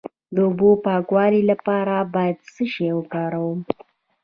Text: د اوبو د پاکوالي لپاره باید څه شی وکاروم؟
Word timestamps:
د 0.33 0.37
اوبو 0.47 0.69
د 0.77 0.81
پاکوالي 0.85 1.41
لپاره 1.51 1.95
باید 2.13 2.37
څه 2.53 2.63
شی 2.73 2.89
وکاروم؟ 2.97 3.59